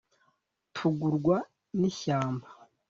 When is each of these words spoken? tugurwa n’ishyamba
tugurwa 0.75 1.37
n’ishyamba 1.79 2.47